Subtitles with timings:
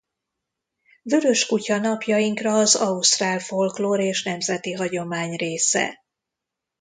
[1.03, 6.03] Vörös Kutya napjainkra az ausztrál folklór és nemzeti hagyomány része.